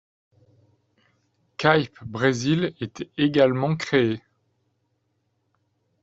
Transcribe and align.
Qype 1.59 1.99
Brésil 2.03 2.73
est 2.81 3.07
également 3.19 3.75
créé. 3.75 4.23